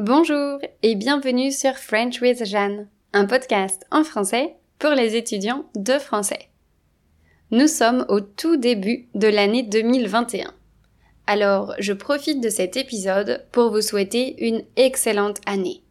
[0.00, 5.94] Bonjour et bienvenue sur French with Jeanne, un podcast en français pour les étudiants de
[5.94, 6.50] français.
[7.50, 10.54] Nous sommes au tout début de l'année 2021.
[11.26, 15.82] Alors, je profite de cet épisode pour vous souhaiter une excellente année.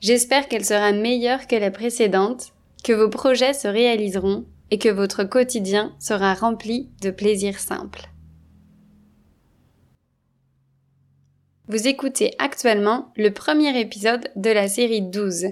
[0.00, 5.24] J'espère qu'elle sera meilleure que la précédente, que vos projets se réaliseront et que votre
[5.24, 8.08] quotidien sera rempli de plaisirs simples.
[11.68, 15.46] Vous écoutez actuellement le premier épisode de la série 12,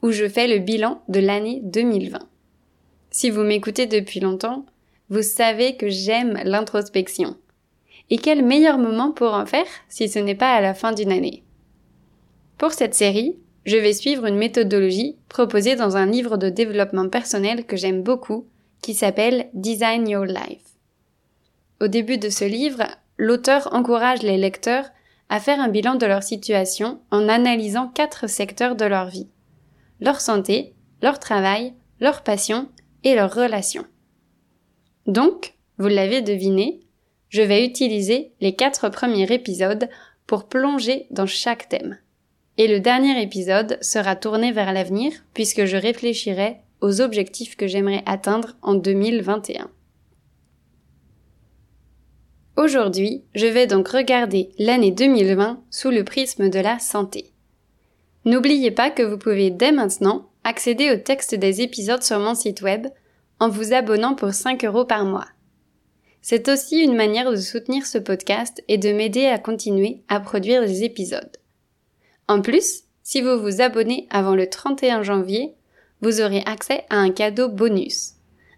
[0.00, 2.20] où je fais le bilan de l'année 2020.
[3.10, 4.64] Si vous m'écoutez depuis longtemps,
[5.10, 7.36] vous savez que j'aime l'introspection.
[8.08, 11.12] Et quel meilleur moment pour en faire si ce n'est pas à la fin d'une
[11.12, 11.44] année?
[12.56, 17.66] Pour cette série, je vais suivre une méthodologie proposée dans un livre de développement personnel
[17.66, 18.46] que j'aime beaucoup,
[18.80, 20.64] qui s'appelle Design Your Life.
[21.82, 22.84] Au début de ce livre,
[23.18, 24.86] l'auteur encourage les lecteurs
[25.28, 29.28] à faire un bilan de leur situation en analysant quatre secteurs de leur vie.
[30.00, 32.68] Leur santé, leur travail, leur passion
[33.04, 33.84] et leurs relations.
[35.06, 36.80] Donc, vous l'avez deviné,
[37.28, 39.88] je vais utiliser les quatre premiers épisodes
[40.26, 41.98] pour plonger dans chaque thème.
[42.56, 48.02] Et le dernier épisode sera tourné vers l'avenir puisque je réfléchirai aux objectifs que j'aimerais
[48.06, 49.70] atteindre en 2021.
[52.58, 57.32] Aujourd'hui, je vais donc regarder l'année 2020 sous le prisme de la santé.
[58.24, 62.60] N'oubliez pas que vous pouvez dès maintenant accéder au texte des épisodes sur mon site
[62.60, 62.88] web
[63.38, 65.28] en vous abonnant pour 5 euros par mois.
[66.20, 70.62] C'est aussi une manière de soutenir ce podcast et de m'aider à continuer à produire
[70.62, 71.36] des épisodes.
[72.26, 75.54] En plus, si vous vous abonnez avant le 31 janvier,
[76.00, 78.14] vous aurez accès à un cadeau bonus,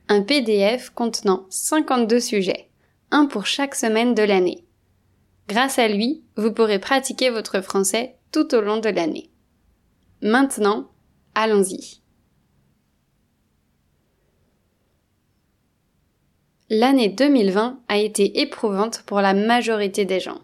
[0.09, 2.70] un PDF contenant 52 sujets
[3.11, 4.65] un pour chaque semaine de l'année.
[5.49, 9.31] Grâce à lui, vous pourrez pratiquer votre français tout au long de l'année.
[10.23, 10.91] Maintenant,
[11.35, 12.01] allons-y.
[16.69, 20.39] L'année 2020 a été éprouvante pour la majorité des gens.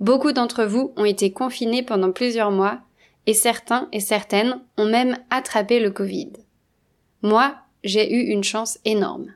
[0.00, 2.80] Beaucoup d'entre vous ont été confinés pendant plusieurs mois
[3.26, 6.32] et certains et certaines ont même attrapé le Covid.
[7.22, 7.54] Moi,
[7.84, 9.34] j'ai eu une chance énorme.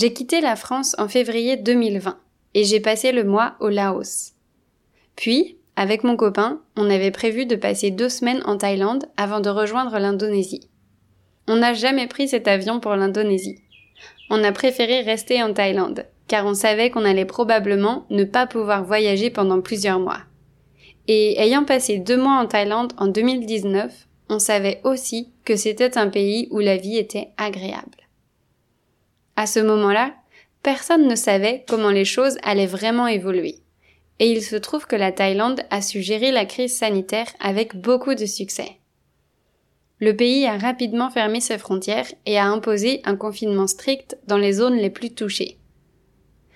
[0.00, 2.16] J'ai quitté la France en février 2020
[2.54, 4.34] et j'ai passé le mois au Laos.
[5.16, 9.50] Puis, avec mon copain, on avait prévu de passer deux semaines en Thaïlande avant de
[9.50, 10.70] rejoindre l'Indonésie.
[11.48, 13.58] On n'a jamais pris cet avion pour l'Indonésie.
[14.30, 18.84] On a préféré rester en Thaïlande, car on savait qu'on allait probablement ne pas pouvoir
[18.84, 20.20] voyager pendant plusieurs mois.
[21.08, 26.06] Et ayant passé deux mois en Thaïlande en 2019, on savait aussi que c'était un
[26.06, 28.07] pays où la vie était agréable.
[29.38, 30.16] À ce moment-là,
[30.64, 33.60] personne ne savait comment les choses allaient vraiment évoluer.
[34.18, 38.16] Et il se trouve que la Thaïlande a su gérer la crise sanitaire avec beaucoup
[38.16, 38.80] de succès.
[40.00, 44.54] Le pays a rapidement fermé ses frontières et a imposé un confinement strict dans les
[44.54, 45.60] zones les plus touchées.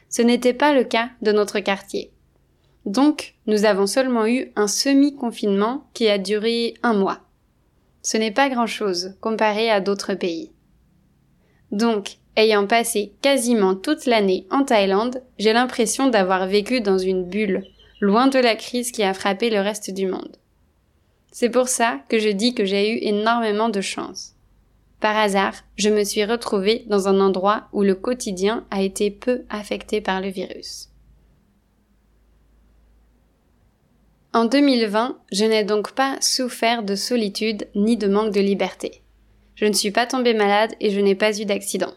[0.08, 2.10] Ce n'était pas le cas de notre quartier.
[2.84, 7.20] Donc, nous avons seulement eu un semi-confinement qui a duré un mois.
[8.02, 10.50] Ce n'est pas grand-chose comparé à d'autres pays.
[11.70, 17.66] Donc, Ayant passé quasiment toute l'année en Thaïlande, j'ai l'impression d'avoir vécu dans une bulle,
[18.00, 20.36] loin de la crise qui a frappé le reste du monde.
[21.30, 24.34] C'est pour ça que je dis que j'ai eu énormément de chance.
[25.00, 29.42] Par hasard, je me suis retrouvée dans un endroit où le quotidien a été peu
[29.50, 30.88] affecté par le virus.
[34.32, 39.02] En 2020, je n'ai donc pas souffert de solitude ni de manque de liberté.
[39.54, 41.92] Je ne suis pas tombée malade et je n'ai pas eu d'accident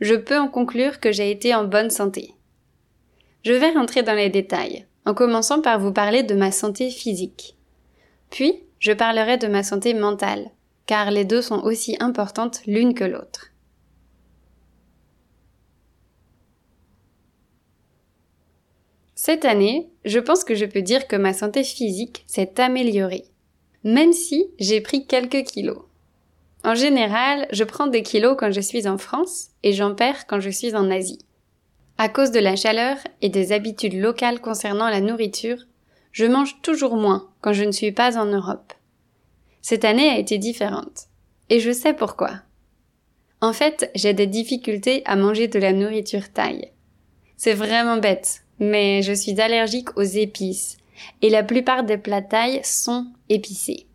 [0.00, 2.34] je peux en conclure que j'ai été en bonne santé.
[3.44, 7.56] Je vais rentrer dans les détails, en commençant par vous parler de ma santé physique.
[8.30, 10.50] Puis, je parlerai de ma santé mentale,
[10.86, 13.52] car les deux sont aussi importantes l'une que l'autre.
[19.14, 23.24] Cette année, je pense que je peux dire que ma santé physique s'est améliorée,
[23.82, 25.87] même si j'ai pris quelques kilos.
[26.68, 30.38] En général, je prends des kilos quand je suis en France et j'en perds quand
[30.38, 31.24] je suis en Asie.
[31.96, 35.64] À cause de la chaleur et des habitudes locales concernant la nourriture,
[36.12, 38.74] je mange toujours moins quand je ne suis pas en Europe.
[39.62, 41.04] Cette année a été différente.
[41.48, 42.32] Et je sais pourquoi.
[43.40, 46.70] En fait, j'ai des difficultés à manger de la nourriture thaï.
[47.38, 50.76] C'est vraiment bête, mais je suis allergique aux épices,
[51.22, 53.87] et la plupart des plats thaï sont épicés.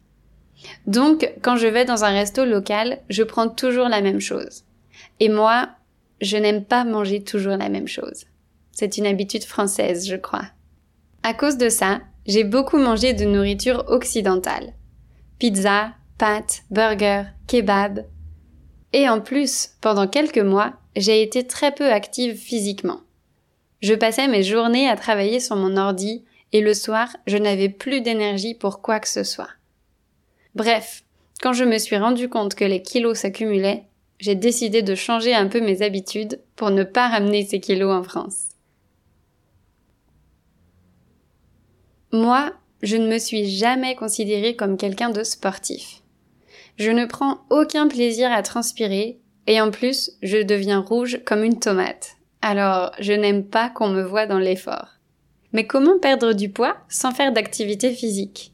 [0.87, 4.63] Donc, quand je vais dans un resto local, je prends toujours la même chose.
[5.19, 5.69] Et moi,
[6.21, 8.25] je n'aime pas manger toujours la même chose.
[8.71, 10.45] C'est une habitude française, je crois.
[11.23, 14.73] À cause de ça, j'ai beaucoup mangé de nourriture occidentale.
[15.39, 18.05] Pizza, pâtes, burgers, kebab.
[18.93, 23.01] Et en plus, pendant quelques mois, j'ai été très peu active physiquement.
[23.81, 26.23] Je passais mes journées à travailler sur mon ordi
[26.53, 29.49] et le soir, je n'avais plus d'énergie pour quoi que ce soit.
[30.55, 31.03] Bref,
[31.41, 33.85] quand je me suis rendu compte que les kilos s'accumulaient,
[34.19, 38.03] j'ai décidé de changer un peu mes habitudes pour ne pas ramener ces kilos en
[38.03, 38.49] France.
[42.11, 42.53] Moi,
[42.83, 46.01] je ne me suis jamais considérée comme quelqu'un de sportif.
[46.77, 51.59] Je ne prends aucun plaisir à transpirer et en plus, je deviens rouge comme une
[51.59, 52.17] tomate.
[52.41, 54.89] Alors, je n'aime pas qu'on me voit dans l'effort.
[55.51, 58.52] Mais comment perdre du poids sans faire d'activité physique?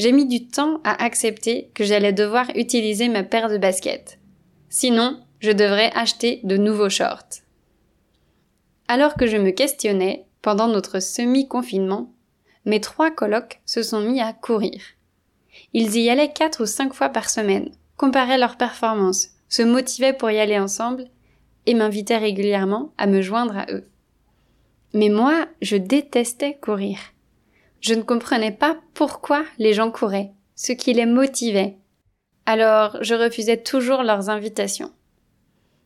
[0.00, 4.18] J'ai mis du temps à accepter que j'allais devoir utiliser ma paire de baskets.
[4.70, 7.42] Sinon, je devrais acheter de nouveaux shorts.
[8.88, 12.14] Alors que je me questionnais, pendant notre semi-confinement,
[12.64, 14.80] mes trois colocs se sont mis à courir.
[15.74, 20.30] Ils y allaient quatre ou cinq fois par semaine, comparaient leurs performances, se motivaient pour
[20.30, 21.10] y aller ensemble
[21.66, 23.84] et m'invitaient régulièrement à me joindre à eux.
[24.94, 26.96] Mais moi, je détestais courir.
[27.80, 31.76] Je ne comprenais pas pourquoi les gens couraient, ce qui les motivait.
[32.46, 34.92] Alors, je refusais toujours leurs invitations.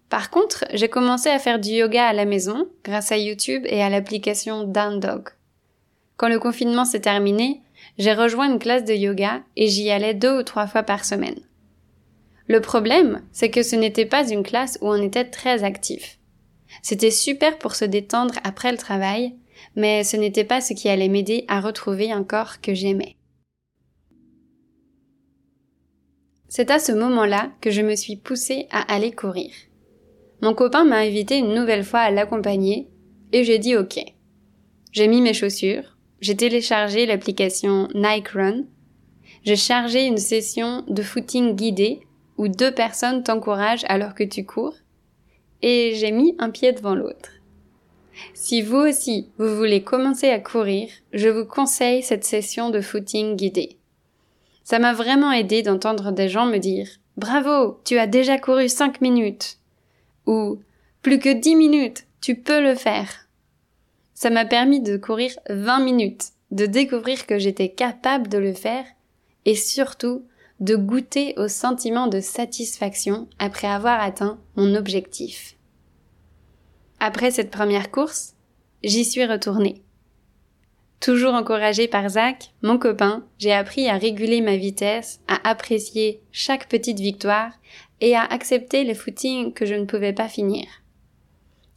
[0.08, 3.82] Par contre, j'ai commencé à faire du yoga à la maison grâce à YouTube et
[3.82, 5.28] à l'application Down Dog.
[6.16, 7.62] Quand le confinement s'est terminé,
[7.98, 11.40] j'ai rejoint une classe de yoga et j'y allais deux ou trois fois par semaine.
[12.46, 16.18] Le problème, c'est que ce n'était pas une classe où on était très actif.
[16.82, 19.34] C'était super pour se détendre après le travail,
[19.76, 23.16] mais ce n'était pas ce qui allait m'aider à retrouver un corps que j'aimais.
[26.48, 29.50] C'est à ce moment-là que je me suis poussée à aller courir.
[30.40, 32.88] Mon copain m'a invité une nouvelle fois à l'accompagner
[33.32, 33.98] et j'ai dit ok.
[34.92, 38.64] J'ai mis mes chaussures, j'ai téléchargé l'application Nike Run.
[39.42, 42.00] J'ai chargé une session de footing guidé
[42.38, 44.74] où deux personnes t'encouragent alors que tu cours.
[45.60, 47.33] Et j'ai mis un pied devant l'autre.
[48.32, 53.36] Si vous aussi, vous voulez commencer à courir, je vous conseille cette session de footing
[53.36, 53.78] guidé.
[54.62, 59.00] Ça m'a vraiment aidé d'entendre des gens me dire Bravo, tu as déjà couru 5
[59.00, 59.58] minutes.
[60.26, 60.58] Ou
[61.02, 63.28] Plus que 10 minutes, tu peux le faire.
[64.14, 68.86] Ça m'a permis de courir 20 minutes, de découvrir que j'étais capable de le faire
[69.44, 70.24] et surtout
[70.60, 75.53] de goûter au sentiment de satisfaction après avoir atteint mon objectif.
[77.00, 78.34] Après cette première course,
[78.82, 79.82] j'y suis retournée.
[81.00, 86.68] Toujours encouragée par Zach, mon copain, j'ai appris à réguler ma vitesse, à apprécier chaque
[86.68, 87.52] petite victoire
[88.00, 90.64] et à accepter les footings que je ne pouvais pas finir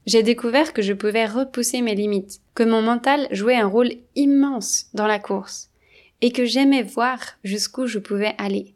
[0.07, 4.87] j'ai découvert que je pouvais repousser mes limites, que mon mental jouait un rôle immense
[4.93, 5.69] dans la course,
[6.21, 8.73] et que j'aimais voir jusqu'où je pouvais aller.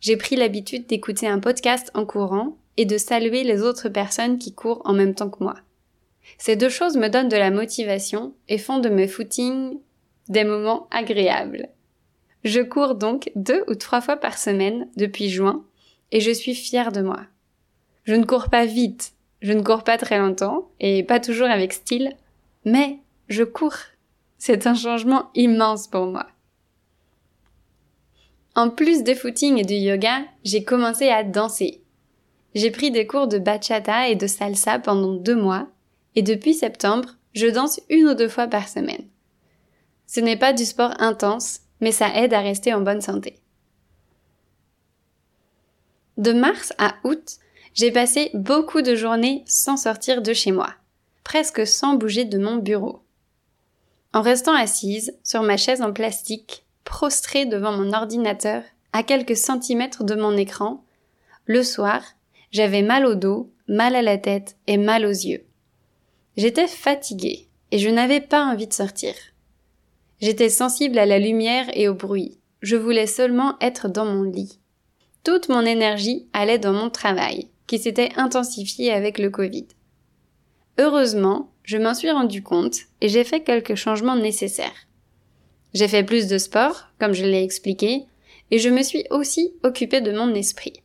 [0.00, 4.54] J'ai pris l'habitude d'écouter un podcast en courant et de saluer les autres personnes qui
[4.54, 5.56] courent en même temps que moi.
[6.38, 9.78] Ces deux choses me donnent de la motivation et font de mes footings
[10.28, 11.68] des moments agréables.
[12.44, 15.64] Je cours donc deux ou trois fois par semaine depuis juin
[16.10, 17.20] et je suis fière de moi.
[18.04, 21.72] Je ne cours pas vite, je ne cours pas très longtemps et pas toujours avec
[21.72, 22.16] style,
[22.64, 22.98] mais
[23.28, 23.76] je cours.
[24.38, 26.26] C'est un changement immense pour moi.
[28.54, 31.81] En plus de footing et de yoga, j'ai commencé à danser.
[32.54, 35.68] J'ai pris des cours de bachata et de salsa pendant deux mois,
[36.14, 39.06] et depuis septembre, je danse une ou deux fois par semaine.
[40.06, 43.38] Ce n'est pas du sport intense, mais ça aide à rester en bonne santé.
[46.18, 47.38] De mars à août,
[47.74, 50.74] j'ai passé beaucoup de journées sans sortir de chez moi,
[51.24, 53.02] presque sans bouger de mon bureau.
[54.12, 60.04] En restant assise sur ma chaise en plastique, prostrée devant mon ordinateur, à quelques centimètres
[60.04, 60.84] de mon écran,
[61.46, 62.02] le soir,
[62.52, 65.44] j'avais mal au dos, mal à la tête et mal aux yeux.
[66.36, 69.14] J'étais fatiguée et je n'avais pas envie de sortir.
[70.20, 72.38] J'étais sensible à la lumière et au bruit.
[72.60, 74.60] Je voulais seulement être dans mon lit.
[75.24, 79.66] Toute mon énergie allait dans mon travail qui s'était intensifié avec le Covid.
[80.78, 84.86] Heureusement, je m'en suis rendu compte et j'ai fait quelques changements nécessaires.
[85.74, 88.04] J'ai fait plus de sport, comme je l'ai expliqué,
[88.50, 90.82] et je me suis aussi occupée de mon esprit.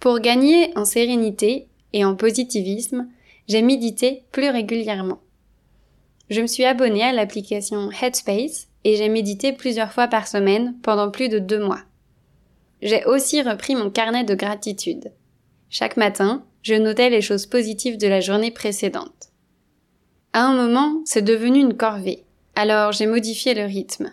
[0.00, 3.08] Pour gagner en sérénité et en positivisme,
[3.46, 5.20] j'ai médité plus régulièrement.
[6.30, 11.10] Je me suis abonnée à l'application Headspace et j'ai médité plusieurs fois par semaine pendant
[11.10, 11.84] plus de deux mois
[12.82, 15.12] j'ai aussi repris mon carnet de gratitude.
[15.68, 19.30] Chaque matin, je notais les choses positives de la journée précédente.
[20.32, 22.24] À un moment, c'est devenu une corvée.
[22.54, 24.12] Alors j'ai modifié le rythme.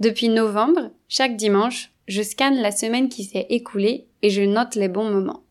[0.00, 4.88] Depuis novembre, chaque dimanche, je scanne la semaine qui s'est écoulée et je note les
[4.88, 5.44] bons moments.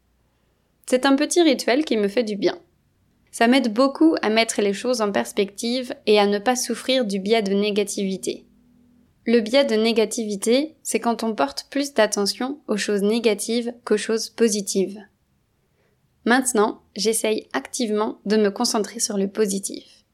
[0.87, 2.57] C'est un petit rituel qui me fait du bien.
[3.31, 7.19] Ça m'aide beaucoup à mettre les choses en perspective et à ne pas souffrir du
[7.19, 8.45] biais de négativité.
[9.25, 14.29] Le biais de négativité, c'est quand on porte plus d'attention aux choses négatives qu'aux choses
[14.29, 14.99] positives.
[16.25, 20.05] Maintenant, j'essaye activement de me concentrer sur le positif.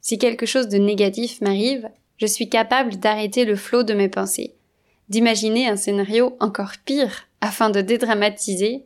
[0.00, 4.56] Si quelque chose de négatif m'arrive, je suis capable d'arrêter le flot de mes pensées,
[5.08, 8.84] d'imaginer un scénario encore pire afin de dédramatiser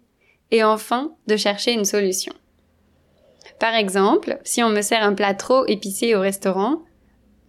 [0.51, 2.33] et enfin de chercher une solution.
[3.59, 6.83] Par exemple, si on me sert un plat trop épicé au restaurant,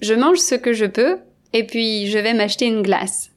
[0.01, 1.19] je mange ce que je peux
[1.53, 3.31] et puis je vais m'acheter une glace.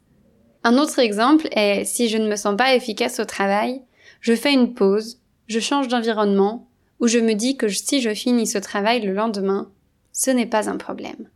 [0.65, 3.83] Un autre exemple est si je ne me sens pas efficace au travail,
[4.21, 6.69] je fais une pause, je change d'environnement
[7.01, 9.71] ou je me dis que si je finis ce travail le lendemain,
[10.13, 11.29] ce n'est pas un problème.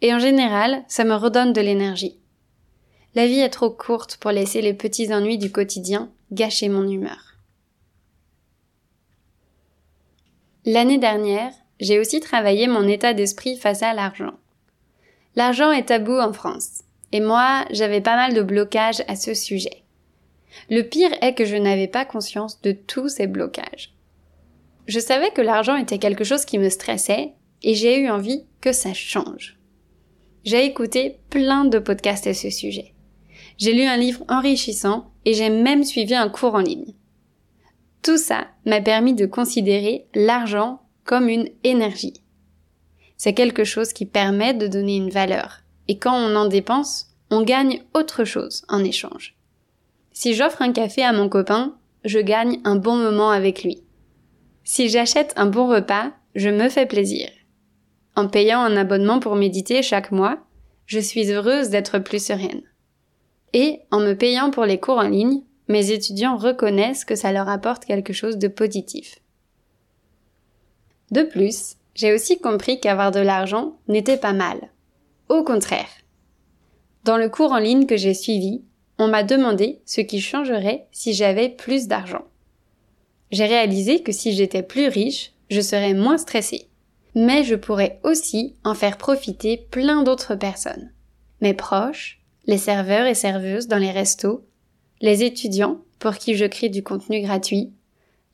[0.00, 2.18] Et en général, ça me redonne de l'énergie.
[3.14, 7.38] La vie est trop courte pour laisser les petits ennuis du quotidien gâcher mon humeur.
[10.64, 14.34] L'année dernière, j'ai aussi travaillé mon état d'esprit face à l'argent.
[15.36, 19.84] L'argent est tabou en France, et moi, j'avais pas mal de blocages à ce sujet.
[20.70, 23.94] Le pire est que je n'avais pas conscience de tous ces blocages.
[24.86, 28.72] Je savais que l'argent était quelque chose qui me stressait, et j'ai eu envie que
[28.72, 29.58] ça change.
[30.44, 32.93] J'ai écouté plein de podcasts à ce sujet.
[33.56, 36.94] J'ai lu un livre enrichissant et j'ai même suivi un cours en ligne.
[38.02, 42.22] Tout ça m'a permis de considérer l'argent comme une énergie.
[43.16, 45.60] C'est quelque chose qui permet de donner une valeur.
[45.88, 49.36] Et quand on en dépense, on gagne autre chose en échange.
[50.12, 53.82] Si j'offre un café à mon copain, je gagne un bon moment avec lui.
[54.64, 57.28] Si j'achète un bon repas, je me fais plaisir.
[58.16, 60.38] En payant un abonnement pour méditer chaque mois,
[60.86, 62.62] je suis heureuse d'être plus sereine.
[63.54, 67.48] Et en me payant pour les cours en ligne, mes étudiants reconnaissent que ça leur
[67.48, 69.20] apporte quelque chose de positif.
[71.12, 74.70] De plus, j'ai aussi compris qu'avoir de l'argent n'était pas mal.
[75.28, 75.88] Au contraire.
[77.04, 78.62] Dans le cours en ligne que j'ai suivi,
[78.98, 82.24] on m'a demandé ce qui changerait si j'avais plus d'argent.
[83.30, 86.68] J'ai réalisé que si j'étais plus riche, je serais moins stressée.
[87.14, 90.92] Mais je pourrais aussi en faire profiter plein d'autres personnes.
[91.40, 94.44] Mes proches, les serveurs et serveuses dans les restos,
[95.00, 97.72] les étudiants pour qui je crée du contenu gratuit,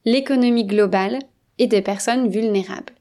[0.04, 1.18] l'économie globale
[1.58, 2.94] et des personnes vulnérables.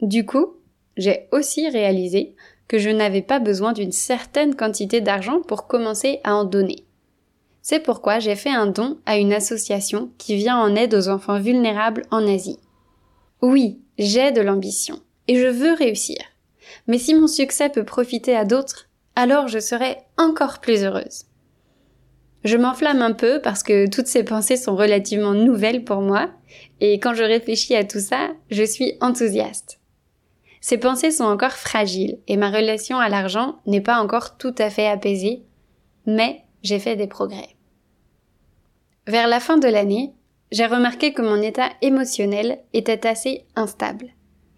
[0.00, 0.54] Du coup,
[0.96, 2.34] j'ai aussi réalisé
[2.68, 6.84] que je n'avais pas besoin d'une certaine quantité d'argent pour commencer à en donner.
[7.62, 11.40] C'est pourquoi j'ai fait un don à une association qui vient en aide aux enfants
[11.40, 12.58] vulnérables en Asie.
[13.40, 16.18] Oui, j'ai de l'ambition et je veux réussir.
[16.86, 21.24] Mais si mon succès peut profiter à d'autres, alors je serai encore plus heureuse.
[22.44, 26.30] Je m'enflamme un peu parce que toutes ces pensées sont relativement nouvelles pour moi,
[26.80, 29.80] et quand je réfléchis à tout ça, je suis enthousiaste.
[30.60, 34.68] Ces pensées sont encore fragiles, et ma relation à l'argent n'est pas encore tout à
[34.68, 35.42] fait apaisée,
[36.06, 37.48] mais j'ai fait des progrès.
[39.06, 40.12] Vers la fin de l'année,
[40.52, 44.08] j'ai remarqué que mon état émotionnel était assez instable.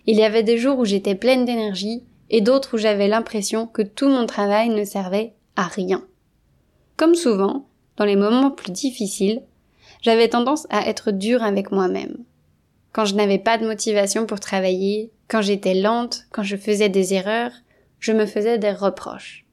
[0.07, 3.83] Il y avait des jours où j'étais pleine d'énergie et d'autres où j'avais l'impression que
[3.83, 6.05] tout mon travail ne servait à rien.
[6.97, 7.67] Comme souvent,
[7.97, 9.43] dans les moments plus difficiles,
[10.03, 12.19] j'avais tendance à être dure avec moi-même.
[12.93, 17.15] Quand je n'avais pas de motivation pour travailler, quand j'étais lente, quand je faisais des
[17.15, 17.53] erreurs,
[17.99, 19.45] je me faisais des reproches.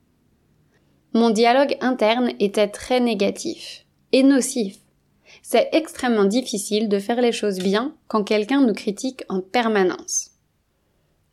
[1.13, 4.77] Mon dialogue interne était très négatif et nocif.
[5.42, 10.32] C'est extrêmement difficile de faire les choses bien quand quelqu'un nous critique en permanence.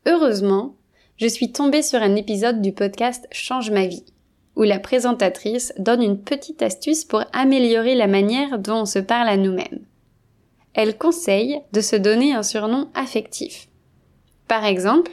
[0.07, 0.77] Heureusement,
[1.21, 4.07] je suis tombée sur un épisode du podcast Change ma vie,
[4.57, 9.29] où la présentatrice donne une petite astuce pour améliorer la manière dont on se parle
[9.29, 9.85] à nous-mêmes.
[10.73, 13.69] Elle conseille de se donner un surnom affectif.
[14.49, 15.13] Par exemple,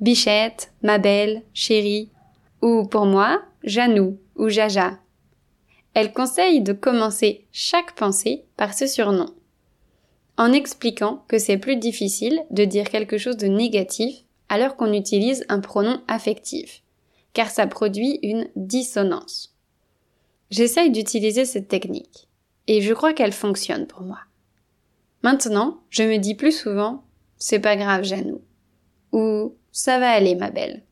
[0.00, 2.08] Bichette, ma belle, chérie,
[2.62, 4.98] ou pour moi, Janou ou Jaja.
[5.92, 9.28] Elle conseille de commencer chaque pensée par ce surnom,
[10.38, 15.46] en expliquant que c'est plus difficile de dire quelque chose de négatif alors qu'on utilise
[15.48, 16.82] un pronom affectif
[17.32, 19.56] car ça produit une dissonance.
[20.50, 22.28] J'essaye d'utiliser cette technique,
[22.66, 24.18] et je crois qu'elle fonctionne pour moi.
[25.22, 27.02] Maintenant, je me dis plus souvent
[27.38, 28.42] c'est pas grave, Janou,
[29.12, 30.82] ou ça va aller, ma belle.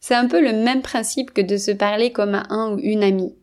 [0.00, 3.04] C'est un peu le même principe que de se parler comme à un ou une
[3.04, 3.36] amie,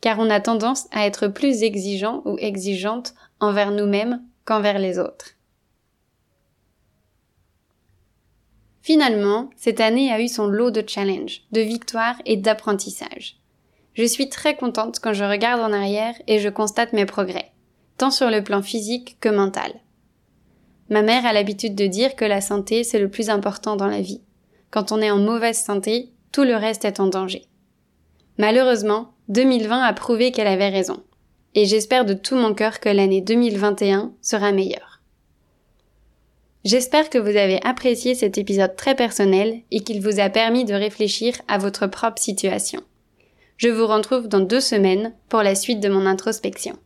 [0.00, 5.33] car on a tendance à être plus exigeant ou exigeante envers nous-mêmes qu'envers les autres.
[8.84, 13.38] Finalement, cette année a eu son lot de challenges, de victoires et d'apprentissage.
[13.94, 17.50] Je suis très contente quand je regarde en arrière et je constate mes progrès,
[17.96, 19.72] tant sur le plan physique que mental.
[20.90, 24.02] Ma mère a l'habitude de dire que la santé c'est le plus important dans la
[24.02, 24.20] vie.
[24.70, 27.46] Quand on est en mauvaise santé, tout le reste est en danger.
[28.36, 31.02] Malheureusement, 2020 a prouvé qu'elle avait raison.
[31.54, 34.93] Et j'espère de tout mon cœur que l'année 2021 sera meilleure.
[36.64, 40.72] J'espère que vous avez apprécié cet épisode très personnel et qu'il vous a permis de
[40.72, 42.80] réfléchir à votre propre situation.
[43.58, 46.78] Je vous retrouve dans deux semaines pour la suite de mon introspection.